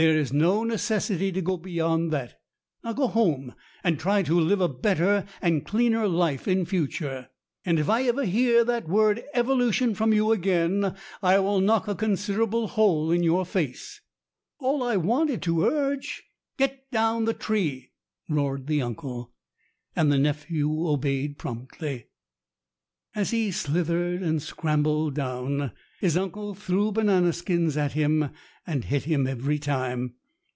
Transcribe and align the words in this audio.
There 0.00 0.16
is 0.16 0.32
no 0.32 0.62
necessity 0.62 1.32
to 1.32 1.42
go 1.42 1.56
beyond 1.56 2.12
that. 2.12 2.40
Now 2.84 2.92
go 2.92 3.08
home 3.08 3.52
and 3.82 3.98
try 3.98 4.22
to 4.22 4.38
live 4.38 4.60
a 4.60 4.68
better 4.68 5.24
and 5.42 5.66
cleaner 5.66 6.06
life 6.06 6.46
in 6.46 6.66
future, 6.66 7.30
and 7.66 7.80
if 7.80 7.88
I 7.88 8.02
ever 8.02 8.20
EVOLUTION 8.22 8.32
327 8.32 8.54
hear 8.54 8.64
that 8.64 8.88
word 8.88 9.24
evolution 9.34 9.94
from 9.96 10.12
you 10.12 10.30
again 10.30 10.94
I 11.20 11.40
will 11.40 11.60
knock 11.60 11.88
a 11.88 11.96
considerable 11.96 12.68
hole 12.68 13.10
in 13.10 13.24
your 13.24 13.44
face." 13.44 14.00
"All 14.60 14.84
I 14.84 14.96
wanted 14.96 15.42
to 15.42 15.64
urge" 15.64 16.22
"Get 16.60 16.88
down 16.92 17.24
the 17.24 17.34
tree," 17.34 17.90
roared 18.28 18.68
the 18.68 18.80
uncle. 18.80 19.32
And 19.96 20.12
the 20.12 20.18
nephew 20.18 20.86
obeyed 20.88 21.38
promptly. 21.38 22.04
As 23.16 23.30
he 23.30 23.50
slithered 23.50 24.22
and 24.22 24.40
scrambled 24.40 25.14
down 25.16 25.72
his 25.98 26.16
uncle 26.16 26.54
threw 26.54 26.92
banana 26.92 27.32
skins 27.32 27.76
at 27.76 27.92
him 27.92 28.30
and 28.64 28.84
hit 28.84 29.04
him 29.04 29.26
every 29.26 29.58
time. 29.58 30.14